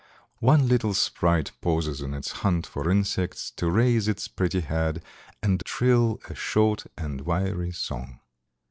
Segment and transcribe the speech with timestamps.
[0.39, 5.03] One little sprite pauses in its hunt for insects to raise its pretty head
[5.43, 8.19] and trill a short and wiry song."